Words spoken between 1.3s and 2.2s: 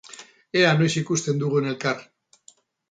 dugun elkar.